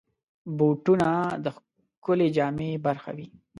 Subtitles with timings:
[0.57, 1.09] بوټونه
[1.43, 3.27] د ښکلې جامې برخه وي.